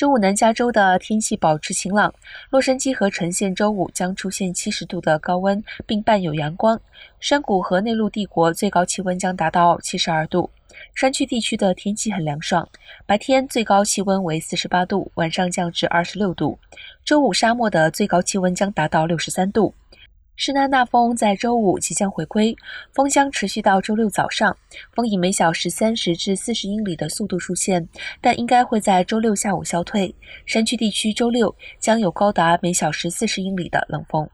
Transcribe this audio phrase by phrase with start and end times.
[0.00, 2.10] 周五南加州的天气保持晴朗，
[2.48, 6.80] 洛杉矶和橙县周五将出现七十度的高温，并伴有阳光。
[7.20, 10.48] 山谷和内陆帝国最高气温将达到七十二度。
[10.94, 12.66] 山区地区的天气很凉爽，
[13.04, 16.58] 白天最高气温为四十八度，晚上降至二十六度。
[17.04, 19.74] 周五沙漠的最高气温将达到六十三度。
[20.42, 22.56] 施耐纳风在周五即将回归，
[22.94, 24.56] 风将持续到周六早上，
[24.94, 27.86] 风以每小时三十至四十英里的速度出现，
[28.22, 30.14] 但应该会在周六下午消退。
[30.46, 34.26] 山区地区周六将有高达每小时四十英里的冷风。